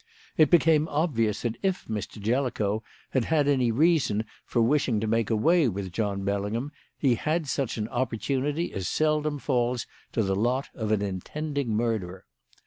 It 0.35 0.49
became 0.49 0.87
obvious 0.87 1.43
that 1.43 1.57
if 1.61 1.85
Mr. 1.85 2.19
Jellicoe 2.19 2.81
had 3.11 3.25
had 3.25 3.47
any 3.47 3.69
reason 3.71 4.25
for 4.43 4.59
wishing 4.59 4.99
to 4.99 5.05
make 5.05 5.29
away 5.29 5.67
with 5.67 5.91
John 5.91 6.23
Bellingham, 6.25 6.71
he 6.97 7.13
had 7.13 7.47
such 7.47 7.77
an 7.77 7.87
opportunity 7.89 8.73
as 8.73 8.87
seldom 8.89 9.37
falls 9.37 9.85
to 10.13 10.23
the 10.23 10.35
lot 10.35 10.69
of 10.73 10.91
an 10.91 11.03
intending 11.03 11.75
murderer. 11.75 12.25